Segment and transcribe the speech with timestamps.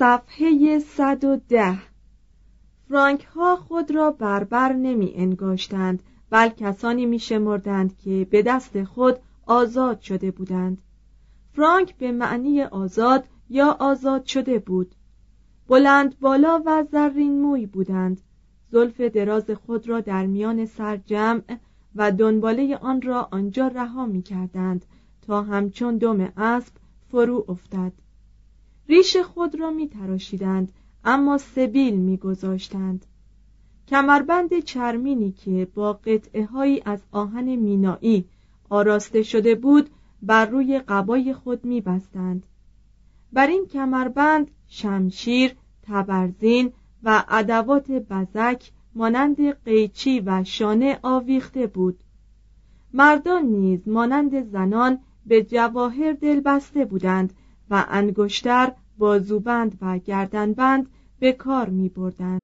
[0.00, 1.78] صفحه 110
[2.88, 9.16] فرانک ها خود را بربر نمی انگاشتند بل کسانی می شمردند که به دست خود
[9.46, 10.82] آزاد شده بودند.
[11.52, 14.94] فرانک به معنی آزاد یا آزاد شده بود.
[15.68, 18.20] بلند بالا و زرین موی بودند.
[18.70, 21.58] زلف دراز خود را در میان سر جمع
[21.94, 24.84] و دنباله آن را آنجا رها می کردند
[25.26, 26.72] تا همچون دم اسب
[27.10, 27.92] فرو افتد.
[28.90, 30.72] ریش خود را می تراشیدند
[31.04, 33.06] اما سبیل میگذاشتند.
[33.88, 38.24] کمربند چرمینی که با قطعه هایی از آهن مینایی
[38.68, 39.90] آراسته شده بود
[40.22, 42.46] بر روی قبای خود میبستند.
[43.32, 46.72] بر این کمربند شمشیر تبرزین
[47.02, 51.98] و ادوات بزک مانند قیچی و شانه آویخته بود.
[52.94, 57.32] مردان نیز مانند زنان به جواهر دل بسته بودند
[57.69, 60.87] و انگشتر بازوبند و گردنبند
[61.19, 62.39] به کار می بردند.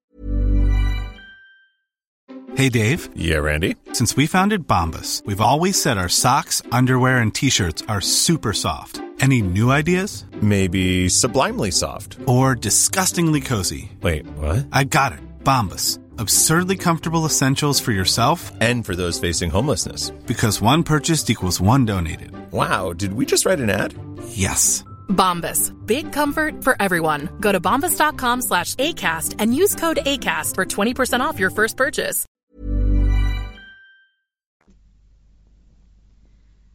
[2.55, 3.09] Hey Dave.
[3.15, 3.75] Yeah, Randy.
[3.93, 9.01] Since we founded Bombus, we've always said our socks, underwear, and t-shirts are super soft.
[9.19, 10.25] Any new ideas?
[10.41, 12.17] Maybe sublimely soft.
[12.27, 13.83] Or disgustingly cozy.
[14.01, 14.65] Wait, what?
[14.79, 15.19] I got it.
[15.43, 15.97] Bombus.
[16.17, 20.01] Absurdly comfortable essentials for yourself And for those facing homelessness.
[20.27, 22.31] because one purchased equals one donated.
[22.51, 23.95] Wow, did we just write an ad?
[24.45, 24.83] Yes.
[25.08, 25.72] Bombas.
[25.86, 27.28] Big comfort for everyone.
[27.40, 32.26] Go to bombas.com slash ACAST and use code ACAST for 20% off your first purchase.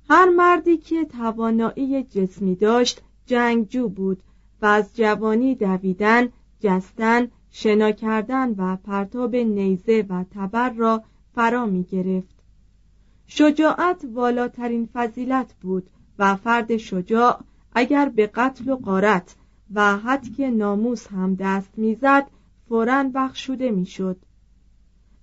[0.09, 4.24] هر مردی که توانایی جسمی داشت جنگجو بود
[4.62, 11.03] و از جوانی دویدن، جستن، شنا کردن و پرتاب نیزه و تبر را
[11.36, 12.36] فرا می گرفت.
[13.28, 17.40] شجاعت والاترین فضیلت بود و فرد شجاع
[17.76, 19.36] اگر به قتل و قارت
[19.74, 22.28] و حد ناموس هم دست می‌زد
[22.70, 24.18] فورا بخشوده می‌شد.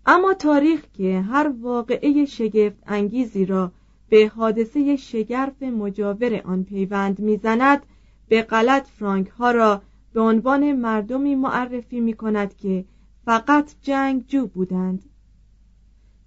[0.06, 3.72] اما تاریخ که هر واقعه شگفت انگیزی را
[4.08, 7.86] به حادثه شگرف مجاور آن پیوند می‌زند
[8.28, 9.82] به غلط فرانک ها را
[10.12, 12.84] به عنوان مردمی معرفی می کند که
[13.24, 15.04] فقط جنگجو بودند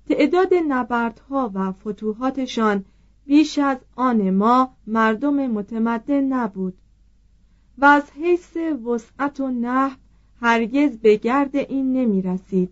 [0.09, 2.85] تعداد نبردها و فتوحاتشان
[3.25, 6.73] بیش از آن ما مردم متمدن نبود.
[7.77, 9.95] و از حیث وسعت و نحو
[10.41, 12.69] هرگز به گرد این نمی رسید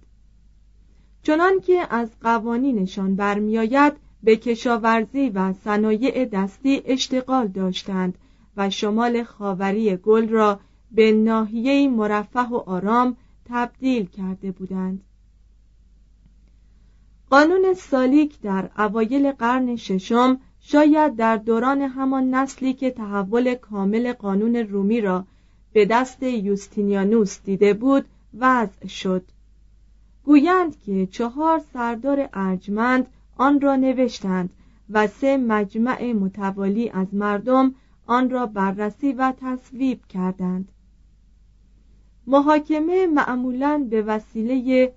[1.24, 3.94] چنان که از قوانینشان برمیآید
[4.24, 8.18] به کشاورزی و صنایع دستی اشتغال داشتند
[8.58, 10.59] و شمال خاوری گل را
[10.92, 15.04] به ناحیه‌ای مرفه و آرام تبدیل کرده بودند.
[17.29, 24.56] قانون سالیک در اوایل قرن ششم شاید در دوران همان نسلی که تحول کامل قانون
[24.56, 25.25] رومی را
[25.73, 28.06] به دست یوستینیانوس دیده بود
[28.40, 29.23] وضع شد.
[30.23, 33.07] گویند که چهار سردار ارجمند
[33.38, 34.50] آن را نوشتند
[34.90, 37.75] و سه مجمع متوالی از مردم
[38.06, 40.72] آن را بررسی و تصویب کردند.
[42.28, 44.94] محاکمه معمولا به وسیله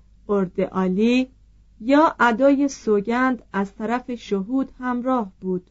[0.71, 1.27] عالی
[1.85, 5.69] یا ادای سوگند از طرف شهود همراه بود.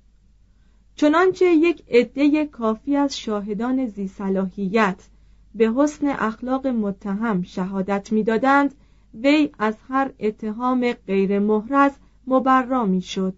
[0.96, 5.08] چنانچه یک عده کافی از شاهدان زی صلاحیت
[5.54, 8.74] به حسن اخلاق متهم شهادت می‌دادند
[9.14, 11.92] وی از هر اتهام غیر محرز
[12.26, 13.34] مبرا می‌شد.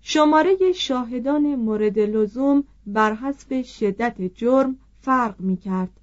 [0.00, 6.00] شماره شاهدان مورد لزوم بر حسب شدت جرم فرق می کرد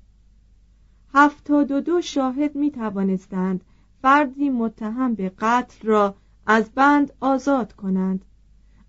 [1.14, 3.64] هفتاد و دو شاهد می توانستند
[4.02, 6.16] فردی متهم به قتل را
[6.46, 8.26] از بند آزاد کنند.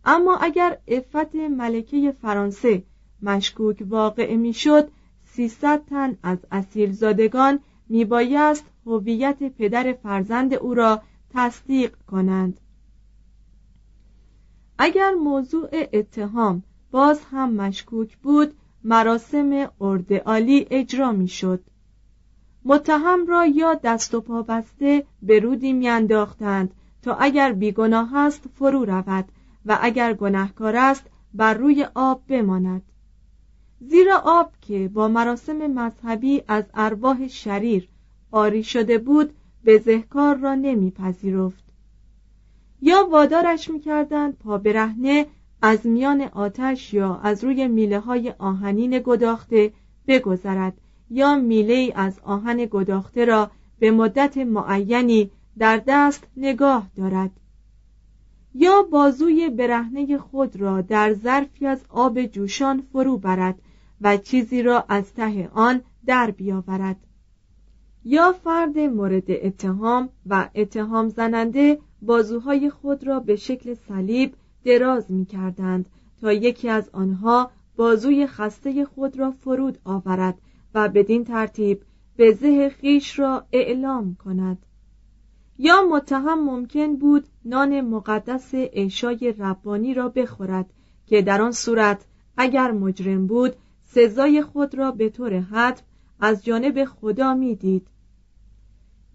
[0.05, 2.83] اما اگر افت ملکه فرانسه
[3.23, 4.91] مشکوک واقع می‌شد
[5.25, 11.03] سیصد تن از اسیرزادگان میبایست هویت پدر فرزند او را
[11.35, 12.61] تصدیق کنند.
[14.79, 19.71] اگر موضوع اتهام باز هم مشکوک بود مراسم
[20.27, 21.65] عالی اجرا می‌شد.
[22.65, 28.85] متهم را یا دست و پا بسته به رودی میانداختند تا اگر بیگناه است فرو
[28.85, 29.25] رود
[29.67, 32.83] و اگر گناهکار است بر روی آب بماند.
[33.81, 37.89] زیرا آب که با مراسم مذهبی از ارواح شریر
[38.31, 39.35] آری شده بود
[39.65, 41.65] به زهکار را نمیپذیرفت.
[42.83, 45.27] یا وادارش می‌کردند پا برهنه
[45.63, 49.73] از میان آتش یا از روی میله های آهنین گداخته
[50.07, 57.31] بگذرد یا میله از آهن گداخته را به مدت معینی در دست نگاه دارد.
[58.55, 63.59] یا بازوی برهنه خود را در ظرفی از آب جوشان فرو برد
[64.01, 66.97] و چیزی را از ته آن در بیاورد.
[68.05, 74.35] یا فرد مورد اتهام و اتهام زننده بازوهای خود را به شکل صلیب
[74.65, 75.87] دراز می کردند
[76.21, 80.39] تا یکی از آنها بازوی خسته خود را فرود آورد
[80.75, 81.83] و بدین ترتیب
[82.17, 84.59] به زه خیش را اعلام کند.
[85.59, 90.73] یا متهم ممکن بود نان مقدس عشای ربانی را بخورد
[91.07, 92.05] که در آن صورت
[92.37, 95.85] اگر مجرم بود سزای خود را به طور حتم
[96.21, 97.87] از جانب خدا می‌دید.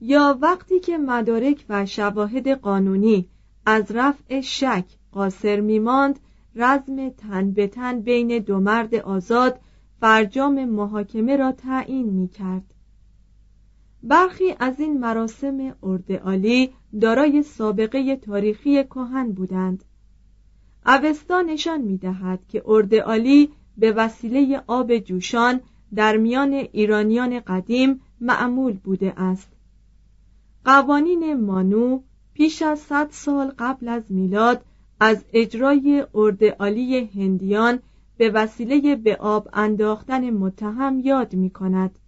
[0.01, 3.29] یا وقتی که مدارک و شواهد قانونی
[3.65, 6.19] از رفع شک قاصر میماند
[6.55, 9.59] رزم تن به تن بین دو مرد آزاد
[10.03, 12.73] فرجام محاکمه را تعیین می کرد.
[14.03, 15.75] برخی از این مراسم
[16.23, 19.83] عالی دارای سابقه تاریخی کهن بودند
[20.85, 22.63] اوستا نشان می دهد که
[23.05, 25.61] عالی به وسیله آب جوشان
[25.95, 29.49] در میان ایرانیان قدیم معمول بوده است
[30.65, 32.01] قوانین مانو
[32.33, 34.65] پیش از صد سال قبل از میلاد
[34.99, 36.05] از اجرای
[36.59, 37.79] عالی هندیان
[38.23, 41.99] به وسیله به آب انداختن متهم یاد می کند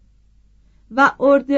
[0.92, 1.12] و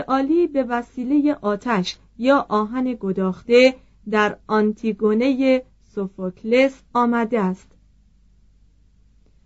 [0.07, 3.75] عالی به وسیله آتش یا آهن گداخته
[4.09, 7.71] در آنتیگونه سوفوکلس آمده است.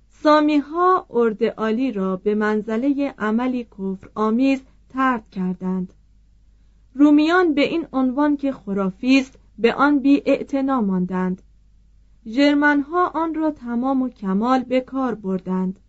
[0.10, 1.06] سامی ها
[1.58, 5.94] عالی را به منزله عملی کفر آمیز ترد کردند.
[6.94, 10.24] رومیان به این عنوان که خرافی است به آن بی
[10.82, 11.42] ماندند.
[12.92, 15.80] ها آن را تمام و کمال به کار بردند.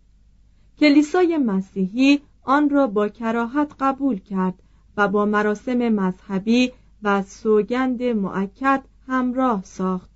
[0.79, 4.63] کلیسای مسیحی آن را با کراهت قبول کرد
[4.97, 6.71] و با مراسم مذهبی
[7.03, 10.09] و سوگند معکد همراه ساخت.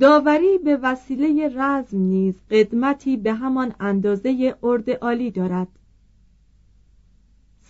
[0.00, 5.68] داوری به وسیله رزم نیز قدمتی به همان اندازه ارد عالی دارد.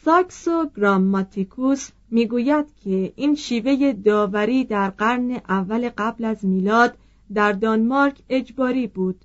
[0.09, 6.99] ساکسو گراماتیکوس می‌گوید که این شیوه داوری در قرن اول قبل از میلاد
[7.35, 9.25] در دانمارک اجباری بود.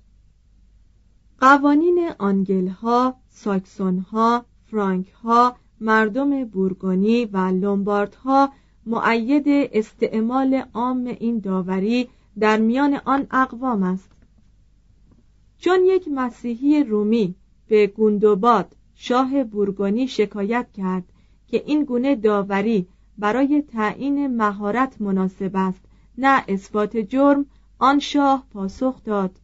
[1.40, 8.52] قوانین آنگلها، ساکسونها، فرانکها، مردم بورگونی و لومباردها
[8.86, 12.08] معید استعمال عام این داوری
[12.38, 14.10] در میان آن اقوام است.
[15.58, 17.34] چون یک مسیحی رومی
[17.68, 21.04] به گوندوباد شاه بورگونی شکایت کرد
[21.46, 22.88] که این گونه داوری
[23.18, 25.80] برای تعیین مهارت مناسب است
[26.18, 27.46] نه اثبات جرم
[27.78, 29.40] آن شاه پاسخ داد.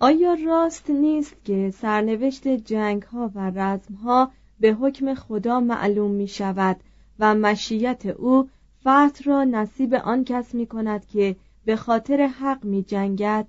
[0.00, 4.30] آیا راست نیست که سرنوشت جنگ ها و رزم ها
[4.60, 6.76] به حکم خدا معلوم می شود
[7.18, 8.48] و مشیت او
[8.80, 13.46] فتح را نصیب آن کس می کند که به خاطر حق می جنگد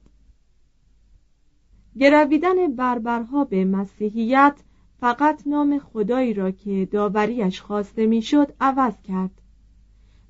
[1.99, 4.55] گرویدن بربرها به مسیحیت
[4.99, 9.41] فقط نام خدایی را که داوریش خواسته می‌شد عوض کرد.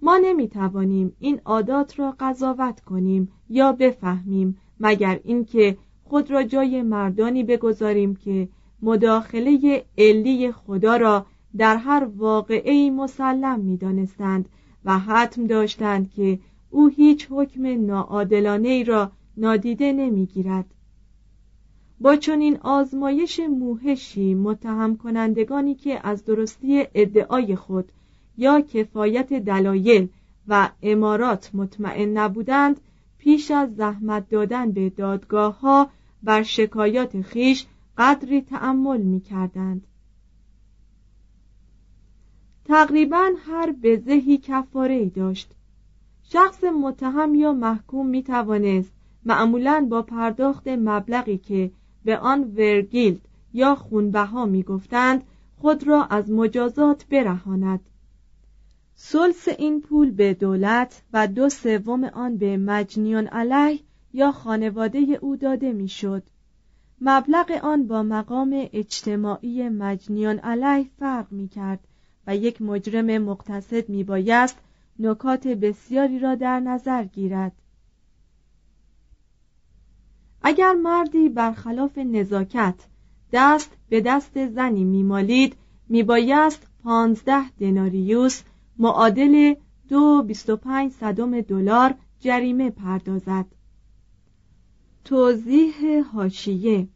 [0.02, 6.82] ما نمی توانیم این عادات را قضاوت کنیم یا بفهمیم مگر اینکه خود را جای
[6.82, 8.50] مردانی بگذاریم که
[8.82, 11.26] مداخله علی خدا را
[11.58, 14.50] در هر واقعه مسلم می دانستند
[14.86, 20.66] و حتم داشتند که او هیچ حکم ناعادلانه را نادیده نمی‌گیرد.
[22.00, 27.92] با چنین آزمایش موهشی متهم کنندگانی که از درستی ادعای خود
[28.38, 30.08] یا کفایت دلایل
[30.48, 32.82] و امارات مطمئن نبودند
[33.18, 35.90] پیش از زحمت دادن به دادگاه ها
[36.24, 37.66] بر شکایات خیش
[37.98, 39.88] قدری تأمل می کردند.
[42.66, 45.52] تقریبا هر بزهی کفاره ای داشت
[46.24, 48.94] شخص متهم یا محکوم می توانست
[49.26, 51.72] معمولا با پرداخت مبلغی که
[52.06, 53.22] به آن ورگیلد
[53.54, 55.24] یا خونبها می گفتند
[55.58, 57.80] خود را از مجازات برهاند
[58.96, 63.80] سلس این پول به دولت و دو سوم آن به مجنیان علیه
[64.14, 66.24] یا خانواده او داده می‌شد.
[67.02, 71.80] مبلغ آن با مقام اجتماعی مجنیان علیه فرق می کرد
[72.28, 74.58] و یک مجرم مقتصد می بایست
[75.00, 77.52] نکات بسیاری را در نظر گیرد
[80.48, 82.76] اگر مردی برخلاف نزاکت
[83.32, 85.56] دست به دست زنی میمالید
[85.90, 88.42] میبایست پانزده دناریوس
[88.78, 89.54] معادل
[89.90, 93.46] دو بیست و پنج صدم دلار جریمه پردازد.
[95.06, 96.88] توضیح هاشیه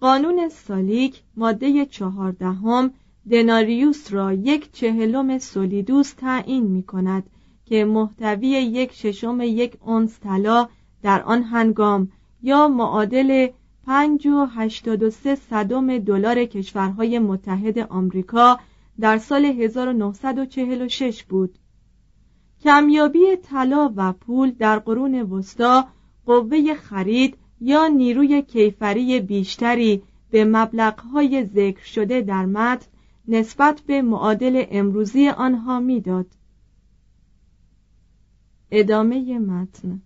[0.00, 2.90] قانون سالیک ماده چهاردهم
[3.30, 7.30] دناریوس را یک چهلم سولیدوس تعیین می کند
[7.64, 10.68] که محتوی یک ششم یک اونس طلا
[11.02, 12.08] در آن هنگام
[12.44, 13.48] یا معادل
[13.86, 18.58] پنج و هشتاد و سه صدم دلار کشورهای متحد آمریکا
[19.00, 21.58] در سال 1946 بود
[22.64, 25.86] کمیابی طلا و پول در قرون وسطا
[26.26, 32.86] قوه خرید یا نیروی کیفری بیشتری به مبلغهای ذکر شده در متن
[33.28, 36.26] نسبت به معادل امروزی آنها می‌داد.
[38.70, 40.02] ادامه متن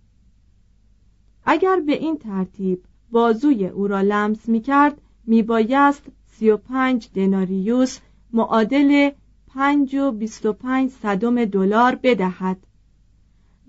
[1.51, 7.09] اگر به این ترتیب بازوی او را لمس می کرد می بایست سی و پنج
[7.15, 7.99] دناریوس
[8.33, 9.11] معادل
[9.55, 12.57] پنج و بیست و پنج صدم دلار بدهد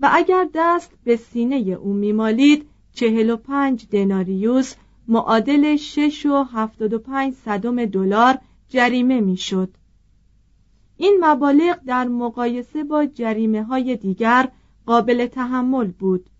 [0.00, 4.74] و اگر دست به سینه او میمالید چهل و پنج دناریوس
[5.08, 9.68] معادل شش و هفتاد و پنج صدم دلار جریمه می‌شد.
[10.96, 14.48] این مبالغ در مقایسه با جریمه های دیگر
[14.86, 16.30] قابل تحمل بود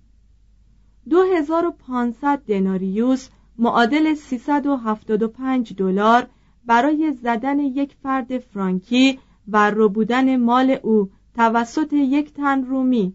[1.11, 6.27] 2500 دناریوس معادل 375 دلار
[6.67, 13.15] برای زدن یک فرد فرانکی و ربودن مال او توسط یک تن رومی.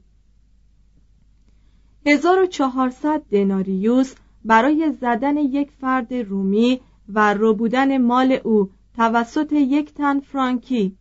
[2.05, 10.97] 1400 دناریوس برای زدن یک فرد رومی و ربودن مال او توسط یک تن فرانکی.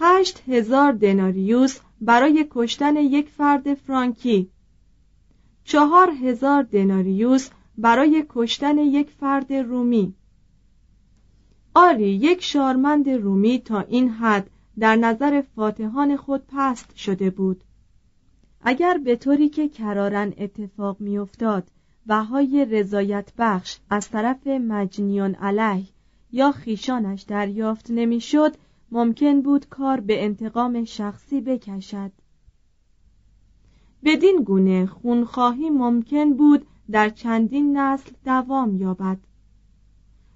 [0.00, 4.50] هشت هزار دناریوس برای کشتن یک فرد فرانکی.
[5.70, 10.14] چهار هزار دناریوس برای کشتن یک فرد رومی.
[11.74, 17.64] آری یک شارمند رومی تا این حد در نظر فاتحان خود پست شده بود.
[18.60, 21.70] اگر به طوری که کرارن اتفاق میافتاد
[22.06, 25.86] بهای رضایت بخش از طرف مجنیان علیه
[26.32, 28.56] یا خیشانش دریافت نمی‌شد
[28.90, 32.12] ممکن بود کار به انتقام شخصی بکشد.
[34.04, 39.18] بدین گونه خونخواهی ممکن بود در چندین نسل دوام یابد.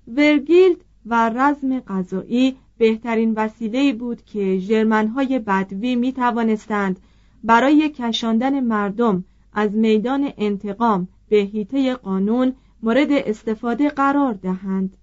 [0.09, 7.01] ورگیلد و رزم غذایی بهترین وسیله بود که ژرمنهای بدوی می توانستند
[7.45, 12.53] برای کشاندن مردم از میدان انتقام به هیته قانون
[12.83, 14.97] مورد استفاده قرار دهند.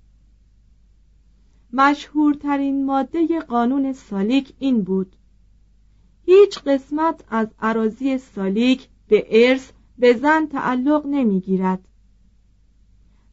[1.74, 5.16] مشهورترین ماده قانون سالیک این بود.
[6.32, 11.88] هیچ قسمت از عراضی سالیک به ارث به زن تعلق نمی‌گیرد.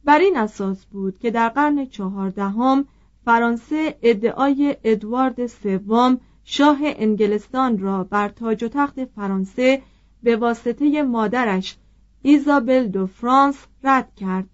[0.03, 2.85] بر این اساس بود که در قرن چهاردهم
[3.25, 9.81] فرانسه ادعای ادوارد سوم شاه انگلستان را بر تاج و تخت فرانسه
[10.23, 11.77] به واسطه مادرش
[12.21, 14.49] ایزابل دو فرانس رد کرد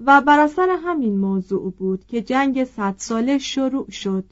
[0.00, 4.24] و بر اثر همین موضوع بود که جنگ صد ساله شروع شد.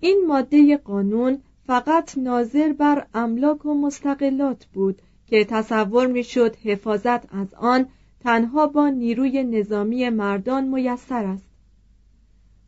[0.00, 7.54] این ماده قانون فقط ناظر بر املاک و مستقلات بود که تصور می‌شد حفاظت از
[7.54, 7.86] آن
[8.20, 11.46] تنها با نیروی نظامی مردان میسر است.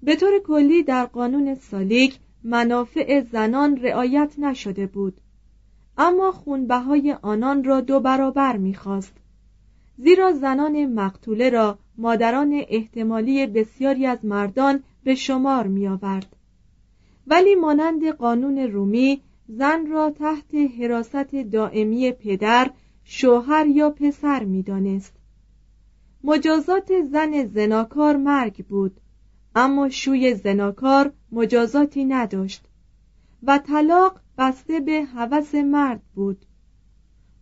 [0.03, 5.21] به طور کلی در قانون سالیک منافع زنان رعایت نشده بود.
[5.99, 9.13] اما خونبهای آنان را دو برابر می‌خواست.
[9.99, 16.34] زیرا زنان مقتوله را مادران احتمالی بسیاری از مردان به شمار می آورد.
[17.27, 22.71] ولی مانند قانون رومی زن را تحت حراست دائمی پدر
[23.05, 25.13] شوهر یا پسر می‌دانست.
[26.25, 29.01] مجازات زن زناکار مرگ بود
[29.55, 32.65] اما شوی زناکار مجازاتی نداشت
[33.43, 36.47] و طلاق بسته به هوس مرد بود.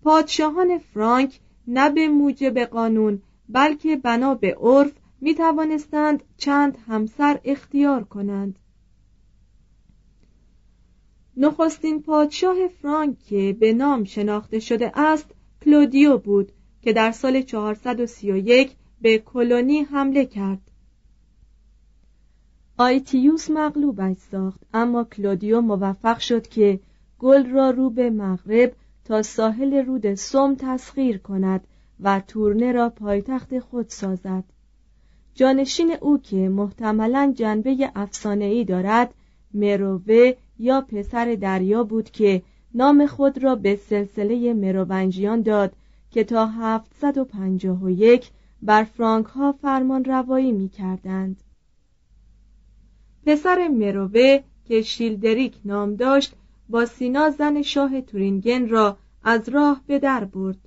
[0.02, 8.04] پادشاهان فرانک نه به موجب قانون بلکه بنا به عرف می توانستند چند همسر اختیار
[8.04, 8.58] کنند.
[11.36, 15.30] نخستین پادشاه فرانک که به نام شناخته شده است
[15.64, 18.72] کلودیو بود که در سال 431
[19.02, 20.60] به کلونی حمله کرد.
[22.78, 26.80] آیتیوس مغلوبش ساخت اما کلودیو موفق شد که
[27.18, 28.72] گل را رو به مغرب
[29.04, 31.66] تا ساحل رود سوم تسخیر کند
[32.00, 34.44] و تورنه را پایتخت خود سازد.
[35.34, 39.14] جانشین او که محتملا جنبه افسانه‌ای دارد
[39.54, 42.42] مروه یا پسر دریا بود که
[42.74, 45.72] نام خود را به سلسله مروونجیان داد
[46.10, 48.30] که تا 751
[48.62, 51.42] بر فرانک ها فرمان روایی می کردند.
[53.26, 56.34] پسر مروه که شیلدریک نام داشت
[56.68, 60.58] با سینا زن شاه تورینگن را از راه به در برد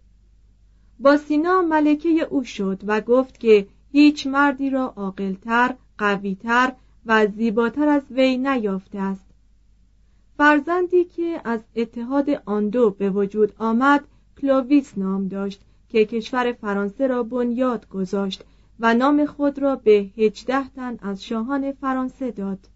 [0.99, 6.73] با سینا ملکه او شد و گفت که هیچ مردی را عاقلتر، قویتر
[7.05, 9.24] و زیباتر از وی نیافته است
[10.37, 14.07] فرزندی که از اتحاد آن دو به وجود آمد
[14.41, 18.43] کلوویس نام داشت که کشور فرانسه را بنیاد گذاشت
[18.79, 22.69] و نام خود را به هجده تن از شاهان فرانسه داد.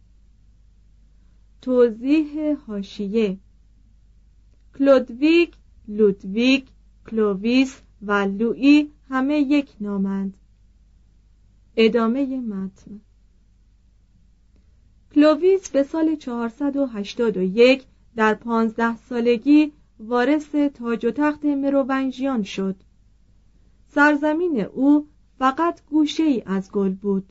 [1.62, 3.38] توضیح حاشیه
[4.78, 5.54] کلودویک،
[5.88, 6.66] لودویک،
[7.10, 10.38] کلوویس و لوئی همه یک نامند.
[11.76, 13.02] ادامه متن
[15.16, 17.86] کلوویس به سال 481
[18.16, 22.76] در پانزده سالگی وارث تاج و تخت مروونژیان شد.
[23.88, 25.08] سرزمین او
[25.40, 27.26] فقط گوشه ای از گل بود.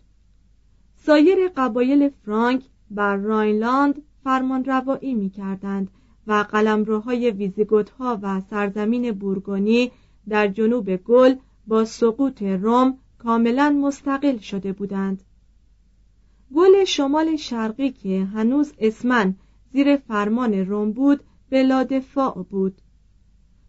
[0.97, 5.91] سایر قبایل فرانک بر راینلاند فرمان روایی می کردند
[6.27, 9.91] و قلمروهای ویزیگوت ها و سرزمین بورگونی
[10.29, 11.35] در جنوب گل
[11.67, 15.23] با سقوط روم کاملا مستقل شده بودند.
[16.55, 19.35] گل شمال شرقی که هنوز اسمن
[19.73, 22.83] زیر فرمان روم بود بلادفاع بود.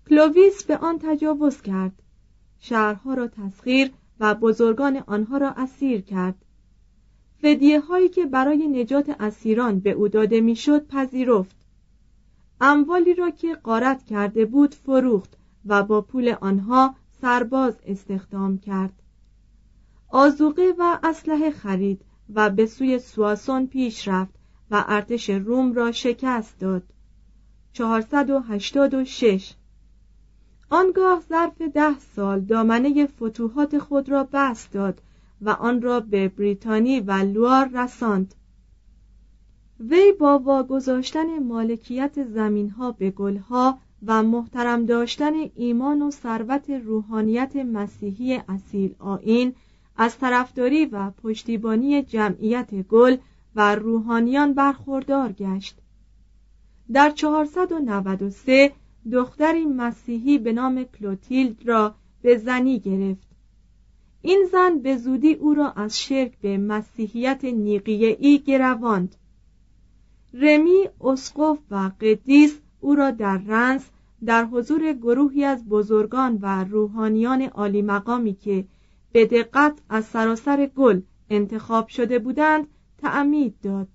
[0.09, 2.01] کلوویس به آن تجاوز کرد.
[2.59, 6.45] شهرها را تسخیر و بزرگان آنها را اسیر کرد.
[7.41, 11.55] فدیه هایی که برای نجات اسیران به او داده می‌شد پذیرفت.
[12.62, 18.93] اموالی را که قارت کرده بود فروخت و با پول آنها سرباز استخدام کرد.
[20.09, 22.01] آزوقه و اسلحه خرید.
[22.36, 24.33] و به سوی سواسون پیش رفت
[24.71, 26.83] و ارتش روم را شکست داد.
[27.74, 29.53] 486
[30.69, 35.01] آنگاه ظرف ده سال دامنه فتوحات خود را بست داد
[35.41, 38.36] و آن را به بریتانی و لوار رساند.
[39.80, 48.41] وی با واگذاشتن مالکیت زمینها به گلها و محترم داشتن ایمان و ثروت روحانیت مسیحی
[48.47, 49.54] اصیل آین
[50.01, 53.17] از طرفداری و پشتیبانی جمعیت گل
[53.55, 55.77] و روحانیان برخوردار گشت.
[56.93, 58.71] در 493
[59.12, 63.27] دختری مسیحی به نام کلوتیلد را به زنی گرفت.
[64.21, 69.15] این زن به زودی او را از شرک به مسیحیت ای گرواند.
[70.33, 73.89] رمی اسقف و قدیس او را در رنس
[74.25, 78.65] در حضور گروهی از بزرگان و روحانیان عالی مقامی که
[79.12, 82.67] به دقت از سراسر گل انتخاب شده بودند
[82.98, 83.88] تعمید داد.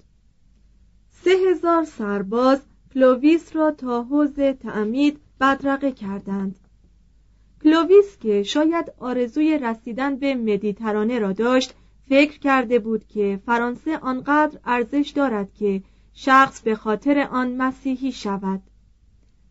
[1.10, 2.60] سه هزار سرباز
[2.94, 6.58] کلوویس را تا حوض تعمید بدرقه کردند.
[7.62, 11.74] کلوویس که شاید آرزوی رسیدن به مدیترانه را داشت
[12.08, 18.62] فکر کرده بود که فرانسه آنقدر ارزش دارد که شخص به خاطر آن مسیحی شود.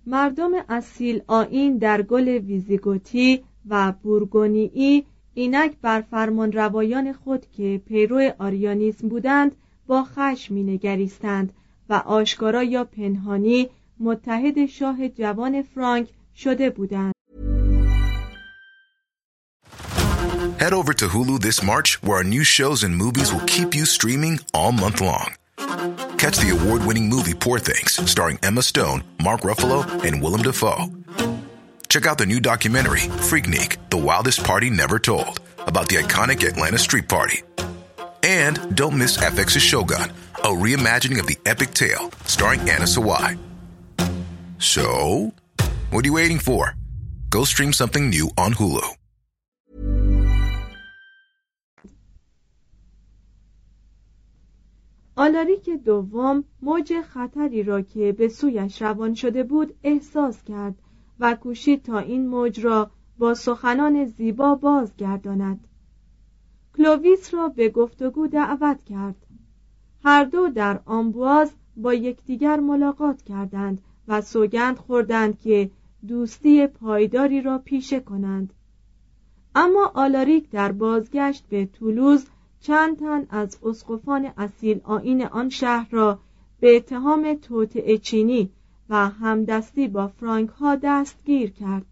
[0.06, 8.32] مردم اصیل آین در گل ویزیگوتی و بورگونیی اینک بر فرمان روایان خود که پیرو
[8.40, 9.56] آریانیسم بودند
[9.88, 11.54] با خشم نگریستند
[11.90, 13.70] و آشکارا یا پنهانی
[14.00, 17.14] متحد شاه جوان فرانک شده بودند
[20.60, 23.86] Head over to Hulu this March where our new shows and movies will keep you
[23.86, 25.30] streaming all month long.
[26.24, 30.80] Catch the award-winning movie Poor Things starring Emma Stone, Mark Ruffalo, and Willem Dafoe.
[31.93, 36.79] Check out the new documentary Freaknik: The Wildest Party Never Told about the iconic Atlanta
[36.79, 37.43] Street Party.
[38.23, 40.13] And don't miss FX's Shogun
[40.45, 43.39] a reimagining of the epic tale starring Anna Sawai.
[44.59, 45.33] So,
[45.91, 46.75] what are you waiting for?
[47.31, 48.95] Go stream something new on Hulu.
[55.21, 60.75] آلاریک دوم موج خطری را که به سویش روان شده بود احساس کرد
[61.20, 65.68] و کوشید تا این موج را با سخنان زیبا بازگرداند.
[66.78, 69.16] کلوویس را به گفتگو دعوت کرد.
[70.04, 75.70] هر دو در آمبواز با یکدیگر ملاقات کردند و سوگند خوردند که
[76.08, 78.54] دوستی پایداری را پیشه کنند.
[79.56, 82.26] اما آلاریک در بازگشت به تولوز
[82.60, 86.20] چند تن از اسقفان اصیل آین آن شهر را
[86.60, 88.50] به اتهام توطعه چینی
[88.90, 91.86] و همدستی با فرانک ها دستگیر کرد.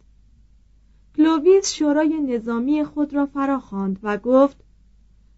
[1.18, 4.58] کلوویس شورای نظامی خود را فراخواند و گفت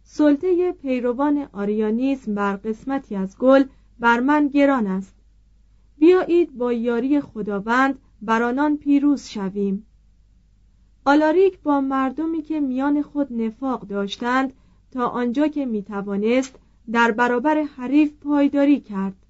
[0.04, 3.64] سلطه پیروان آریانیسم بر قسمتی از گل
[4.00, 5.16] بر من گران است.
[5.98, 9.86] بیایید با یاری خداوند بر آنان پیروز شویم.
[11.06, 14.54] آلاریک با مردمی که میان خود نفاق داشتند
[14.92, 16.60] تا آنجا که می‌توانست
[16.92, 19.23] در برابر حریف پایداری کرد.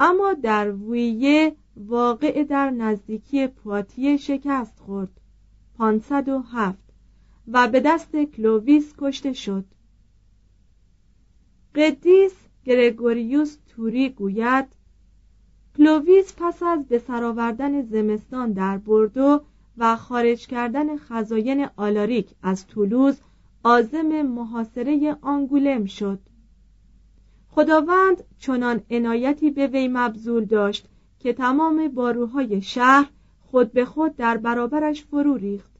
[0.00, 5.20] اما در ویه واقع در نزدیکی پواتیه شکست خورد.
[5.78, 6.78] 507
[7.48, 9.64] و به دست کلوویس کشته شد.
[11.74, 12.32] قدیس
[12.64, 14.66] گرگوریوس توری گوید
[15.76, 19.40] کلوویس پس از به سرآوردن زمستان در بردو
[19.78, 23.20] و خارج کردن خزاین آلاریک از تولوز
[23.64, 26.18] عازم محاصره آنگولم شد.
[27.56, 30.88] خداوند چنان عنایتی به وی مبذول داشت
[31.18, 35.70] که تمام باروهای شهر خود به خود در برابرش فرو ریخت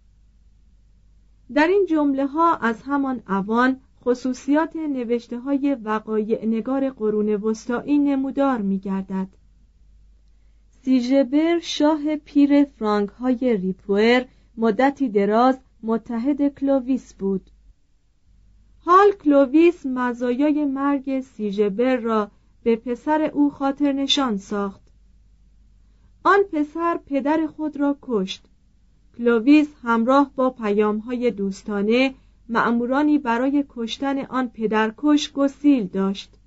[1.54, 8.62] در این جمله ها از همان اوان خصوصیات نوشته های وقایع نگار قرون وسطایی نمودار
[8.62, 9.28] می گردد.
[10.82, 14.24] سیژبر شاه پیر فرانک های ریپوئر
[14.56, 17.50] مدتی دراز متحد کلوویس بود
[18.88, 22.30] حال کلوویس مزایای مرگ سیژبر را
[22.62, 24.80] به پسر او خاطر نشان ساخت.
[26.24, 28.46] آن پسر پدر خود را کشت.
[29.18, 30.50] کلوویس همراه با
[31.06, 32.14] های دوستانه
[32.48, 36.38] مأمورانی برای کشتن آن پدرکش گسیل داشت.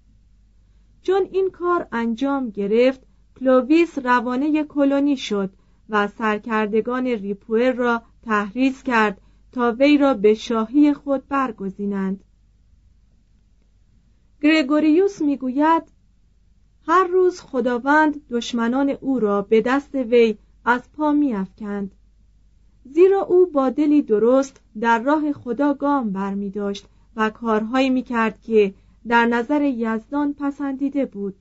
[1.01, 3.01] چون این کار انجام گرفت
[3.39, 5.49] کلوویس روانه کلونی شد
[5.89, 9.21] و سرکردگان ریپوئر را تحریض کرد
[9.51, 12.23] تا وی را به شاهی خود برگزینند.
[14.41, 15.83] گرگوریوس می‌گوید
[16.87, 21.91] هر روز خداوند دشمنان او را به دست وی از پا میافکند.
[22.85, 28.03] زیرا او با دلی درست در راه خدا گام بر می داشت و کارهایی می
[28.03, 28.73] کرد که
[29.07, 31.35] در نظر یزدان پسندیده بود.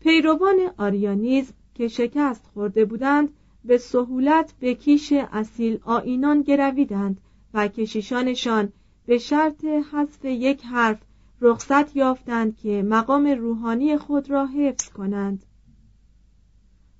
[0.00, 3.28] پیروان آریانیزم که شکست خورده بودند
[3.64, 7.20] به سهولت به کیش اصیل آینان گرویدند
[7.54, 8.72] و کشیشانشان
[9.06, 10.98] به شرط حذف یک حرف
[11.40, 15.46] رخصت یافتند که مقام روحانی خود را حفظ کنند.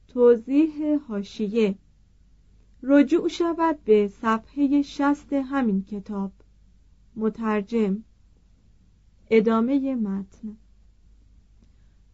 [0.09, 1.75] توضیح هاشیه
[2.83, 6.33] رجوع شود به صفحه شست همین کتاب.
[7.17, 8.05] مترجم.
[9.31, 10.57] ادامه متن.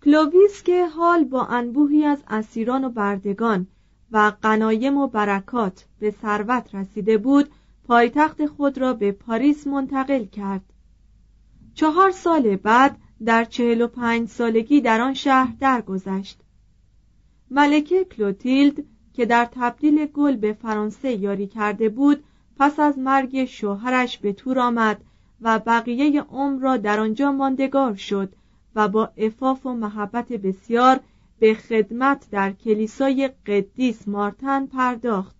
[0.04, 3.66] کلوویس که حال با انبوهی از اسیران و بردگان
[4.12, 7.48] و غنایم و برکات به ثروت رسیده بود
[7.90, 10.64] پایتخت خود را به پاریس منتقل کرد.
[11.74, 16.40] چهار سال بعد در چهل و پنج سالگی در آن شهر درگذشت.
[17.50, 22.24] ملکه کلوتیلد که در تبدیل گل به فرانسه یاری کرده بود
[22.58, 25.00] پس از مرگ شوهرش به تور آمد
[25.40, 28.32] و بقیه عمر را در آنجا ماندگار شد
[28.74, 31.00] و با عفاف و محبت بسیار
[31.38, 35.39] به خدمت در کلیسای قدیس مارتن پرداخت.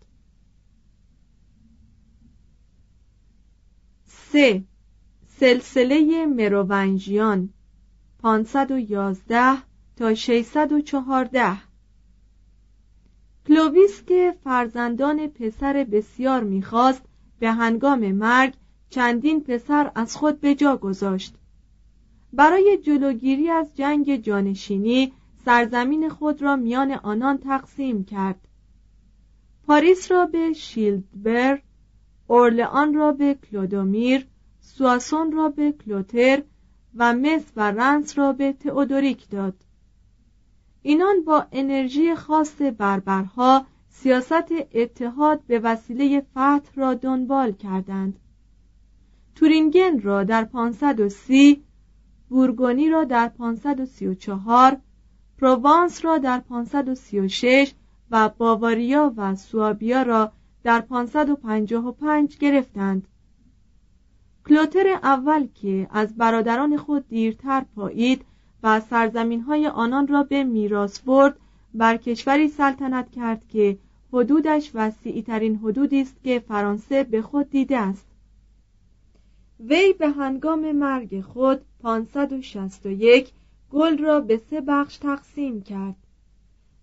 [4.33, 4.65] سه.
[5.27, 7.49] سلسله مروونجیان
[8.19, 9.57] 511
[9.97, 11.57] تا 614
[13.47, 17.03] کلوویس که فرزندان پسر بسیار می‌خواست
[17.39, 18.55] به هنگام مرگ
[18.91, 21.35] چندین پسر از خود به جا گذاشت.
[22.33, 25.13] برای جلوگیری از جنگ جانشینی
[25.45, 28.49] سرزمین خود را میان آنان تقسیم کرد.
[29.67, 31.63] پاریس را به شیلدبر
[32.31, 34.27] اورلئان را به کلودومیر
[34.61, 36.43] سواسون را به کلوتر
[36.95, 39.55] و مس و رنس را به تئودوریک داد.
[40.83, 48.19] اینان با انرژی خاص بربرها سیاست اتحاد به وسیله فتح را دنبال کردند.
[49.35, 51.65] تورینگن را در 530
[52.29, 54.81] بورگونی را در 534
[55.39, 57.73] پروانس را در 536
[58.11, 63.09] و باواریا و سوابیا را در 555 گرفتند.
[64.49, 68.25] کلوتر اول که از برادران خود دیرتر پایید
[68.63, 71.37] و سرزمین های آنان را به میراث برد
[71.75, 73.79] بر کشوری سلطنت کرد که
[74.13, 78.07] حدودش وسیعی ترین حدودی است که فرانسه به خود دیده است.
[79.61, 83.33] وی به هنگام مرگ خود 561
[83.71, 85.97] گل را به سه بخش تقسیم کرد.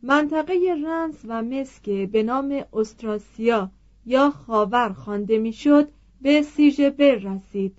[0.02, 3.72] منطقه رنس و مسک به نام استراسیا
[4.06, 5.90] یا خاور خوانده می‌شد
[6.22, 7.78] به سیژبر رسید.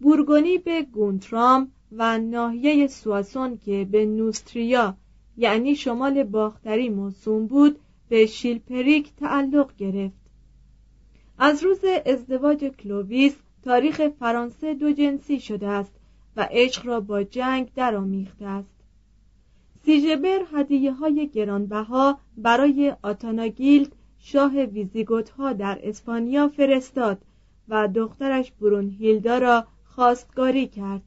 [0.00, 4.96] بورگونی به گونترام و ناحیه سواسون که به نوستریا
[5.36, 7.78] یعنی شمال باختری موسوم بود
[8.08, 10.18] به شیلپریک تعلق گرفت.
[11.38, 15.92] از روز ازدواج کلوویس تاریخ فرانسه دو جنسی شده است
[16.36, 18.77] و عشق را با جنگ درآمیخته است.
[19.88, 27.22] سیژبر هدیه های گرانبها برای آتاناگیلد شاه ویزیگوت ها در اسپانیا فرستاد
[27.68, 31.02] و دخترش برونهیلدا را خواستگاری کرد.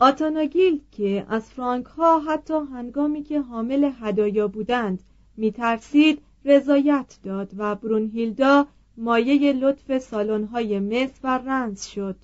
[0.00, 5.02] آتاناگیل که از فرانک ها حتی هنگامی که حامل هدایا بودند
[5.36, 12.16] میترسید رضایت داد و برونهیلدا مایه لطف سالن‌های مصر و رنس شد.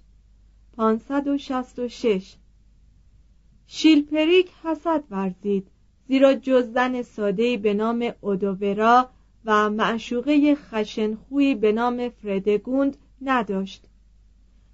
[0.77, 2.37] 566
[3.67, 5.67] شیلپریک حسد ورزید
[6.09, 9.11] زیرا جز زن ساده‌ای به نام اودوورا
[9.45, 13.85] و معشوقه خشنخویی به نام فردگوند نداشت.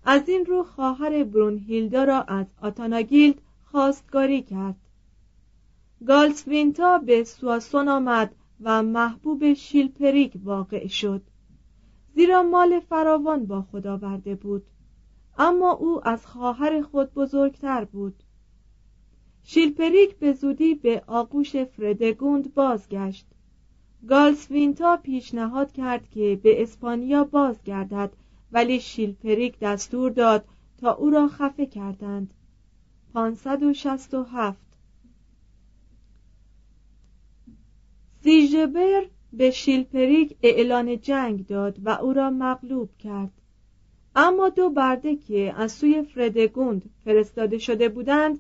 [0.05, 4.77] از این رو خواهر برونهیلدا را از آتاناگیلد خواستگاری کرد.
[6.07, 11.23] گالسوینتا به سواسون آمد و محبوب شیلپریک واقع شد.
[12.15, 14.67] زیرا مال فراوان با خود آورده بود.
[15.39, 18.22] اما او از خواهر خود بزرگتر بود.
[19.45, 23.27] شیلپریک به زودی به آغوش فردگوند بازگشت.
[24.09, 28.13] گالسوینتا پیشنهاد کرد که به اسپانیا بازگردد
[28.53, 30.45] ولی شیلپریک دستور داد
[30.79, 32.35] تا او را خفه کردند.
[33.15, 34.59] 567
[38.23, 39.03] سیژبر
[39.33, 43.33] به شیلپریک اعلان جنگ داد و او را مغلوب کرد.
[44.17, 48.39] اما دو برده که از سوی فردگوند فرستاده شده بودند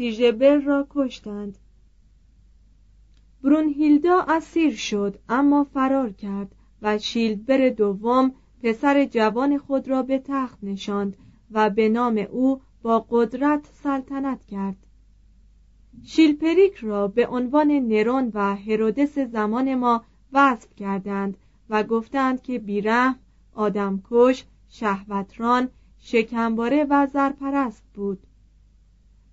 [0.00, 1.58] سیژبر را کشتند.
[3.42, 8.32] برونهیلدا اسیر شد اما فرار کرد و شیلبر دوم
[8.62, 11.16] پسر جوان خود را به تخت نشاند
[11.50, 14.76] و به نام او با قدرت سلطنت کرد.
[16.04, 21.36] شیلپریک را به عنوان نرون و هرودس زمان ما وصف کردند
[21.70, 23.18] و گفتند که بیرحم
[23.54, 28.26] آدمکش شهوتران شکمباره و زرپرست بود.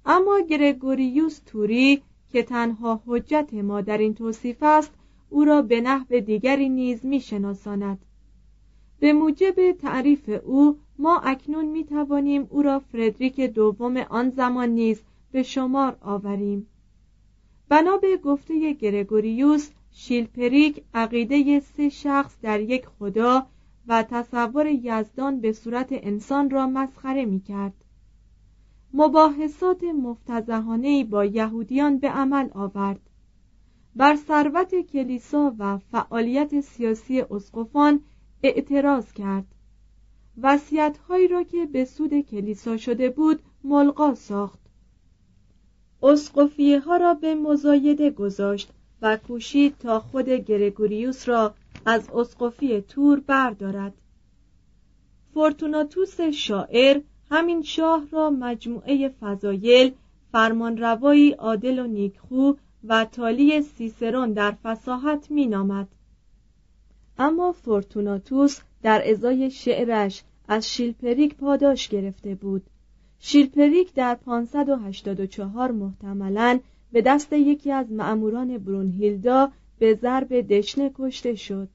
[0.09, 4.93] اما گرگوریوس توری که تنها حجت ما در این توصیف است
[5.29, 8.05] او را به نحو دیگری نیز میشناساند.
[8.99, 15.01] به موجب تعریف او ما اکنون می توانیم او را فردریک دوم آن زمان نیز
[15.31, 16.67] به شمار آوریم.
[17.69, 23.47] بنا به گفته گرگوریوس شیلپریک عقیده سه شخص در یک خدا
[23.87, 27.73] و تصور یزدان به صورت انسان را مسخره می کرد
[28.93, 32.99] مباحثات مفتزهانه با یهودیان به عمل آورد.
[33.95, 38.01] بر ثروت کلیسا و فعالیت سیاسی اسقفان
[38.43, 39.45] اعتراض کرد.
[40.41, 44.59] وصیت‌هایی را که به سود کلیسا شده بود ملغا ساخت.
[46.03, 48.71] اسقفیه ها را به مزایده گذاشت
[49.01, 51.53] و کوشید تا خود گرگوریوس را
[51.85, 53.93] از اسقفی تور بردارد.
[55.33, 59.93] فورتوناتوس شاعر همین شاه را مجموعه فضایل
[60.31, 62.53] فرمانروایی عادل و نیکخو
[62.87, 65.87] و تالی سیسرون در فساحت مینامد.
[67.17, 72.63] اما فورتوناتوس در ازای شعرش از شیلپریک پاداش گرفته بود.
[73.19, 76.59] شیلپریک در 584 محتملا
[76.91, 81.69] به دست یکی از معموران برونهیلدا به ضرب دشنه کشته شد.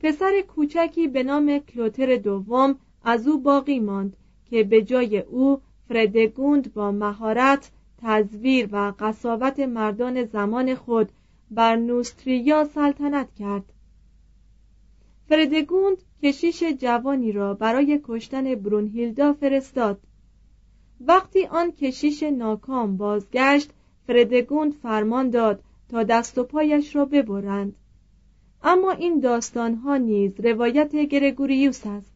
[0.00, 4.16] پسر کوچکی به نام کلوتر دوم از او باقی ماند
[4.50, 7.70] که به جای او فردگوند با مهارت
[8.02, 11.08] تزویر و قصاوت مردان زمان خود
[11.50, 13.72] بر نوستریا سلطنت کرد.
[15.28, 20.00] فردگوند کشیش جوانی را برای کشتن برونهیلدا فرستاد.
[21.00, 23.70] وقتی آن کشیش ناکام بازگشت
[24.06, 27.76] فردگوند فرمان داد تا دست و پایش را ببرند.
[28.62, 32.13] اما این داستانها نیز روایت گرگوریوس است.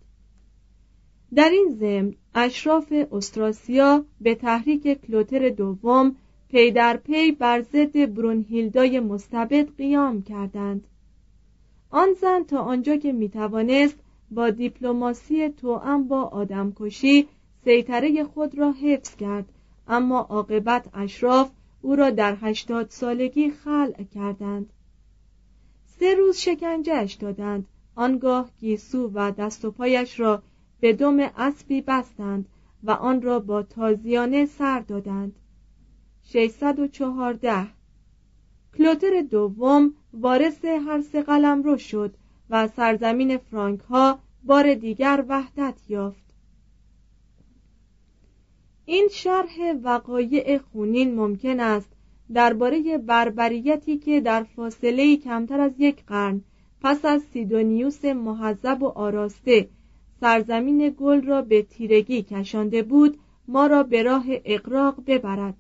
[1.35, 6.17] در این ضمن اشراف استراسیا به تحریک کلوتر دوم
[6.49, 10.87] پی در پی بر ضد برونهیلدای مستبد قیام کردند.
[11.91, 13.99] آن زن تا آنجا که می‌توانست
[14.31, 17.29] با دیپلماسی توأم با آدمکشی
[17.65, 19.49] سیطره خود را حفظ کرد
[19.89, 21.51] اما عاقبت اشراف
[21.83, 24.73] او را در هشتاد سالگی خلع کردند.
[25.87, 30.43] سه روز شکنجهش دادند آنگاه گیسو و دست و پایش را
[30.81, 32.49] به دم اسبی بستند
[32.83, 35.37] و آن را با تازیانه سر دادند.
[36.23, 37.67] 614
[38.79, 42.15] کلوتر دوم وارث هر سه قلم رو شد
[42.51, 46.29] و سرزمین فرانک ها بار دیگر وحدت یافت.
[48.85, 51.89] این شرح وقایع خونین ممکن است
[52.35, 56.41] درباره بربریتی که در فاصله کمتر از یک قرن
[56.83, 59.69] پس از سیدونیوس محذب و آراسته
[60.21, 65.55] سرزمین گل را به تیرگی کشانده بود ما را به راه اقراق ببرد.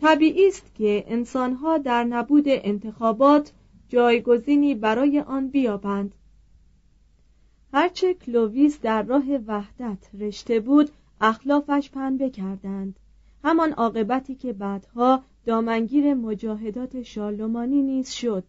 [0.00, 3.52] طبیعی است که انسانها در نبود انتخابات
[3.88, 6.14] جایگزینی برای آن بیابند.
[7.72, 12.98] هرچه کلوویس در راه وحدت رشته بود اخلافش پنبه کردند.
[13.44, 18.44] همان عاقبتی که بعدها دامنگیر مجاهدات شارلمانی نیز شد.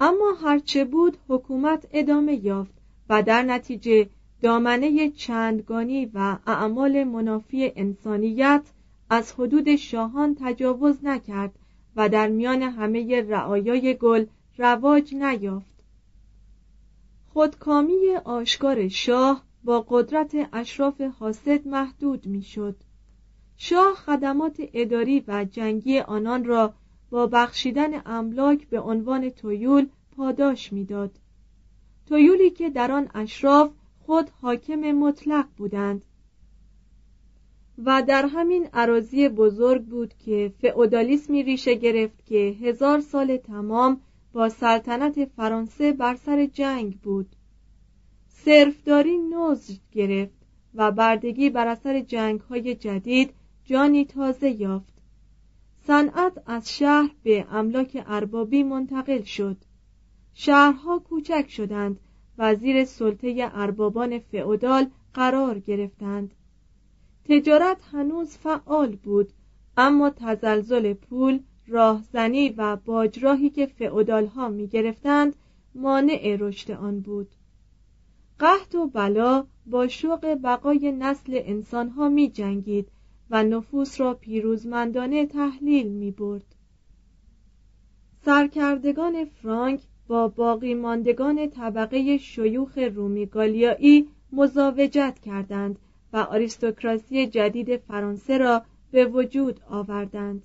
[0.00, 2.74] اما هرچه بود حکومت ادامه یافت
[3.08, 4.08] و در نتیجه
[4.42, 8.62] دامنه چندگانی و اعمال منافی انسانیت
[9.10, 11.52] از حدود شاهان تجاوز نکرد
[11.96, 14.26] و در میان همه رعایای گل
[14.58, 15.70] رواج نیافت
[17.32, 22.76] خودکامی آشکار شاه با قدرت اشراف حاسد محدود می‌شد.
[23.56, 26.74] شاه خدمات اداری و جنگی آنان را
[27.10, 31.10] با بخشیدن املاک به عنوان تویول پاداش می‌داد.
[32.06, 33.70] تویولی که در آن اشراف
[34.06, 36.04] خود حاکم مطلق بودند.
[37.84, 44.00] و در همین عراضی بزرگ بود که فئودالیسمی ریشه گرفت که هزار سال تمام
[44.32, 47.36] با سلطنت فرانسه بر سر جنگ بود.
[48.28, 50.40] صرفداری نوز گرفت
[50.74, 54.99] و بردگی بر اثر جنگ های جدید جانی تازه یافت.
[55.90, 59.56] صنعت از شهر به املاک اربابی منتقل شد.
[60.34, 62.00] شهرها کوچک شدند
[62.38, 66.34] و زیر سلطه اربابان فئودال قرار گرفتند.
[67.24, 69.32] تجارت هنوز فعال بود
[69.76, 75.36] اما تزلزل پول راهزنی و باجراهی که فئودال ها می گرفتند
[75.74, 77.28] مانع رشد آن بود.
[78.38, 82.88] قحط و بلا با شوق بقای نسل انسان ها می جنگید
[83.30, 86.54] و نفوس را پیروزمندانه تحلیل می برد.
[88.24, 95.78] سرکردگان فرانک با باقی ماندگان طبقه شیوخ رومی گالیایی مزاوجت کردند
[96.12, 100.42] و آریستوکراسی جدید فرانسه را به وجود آوردند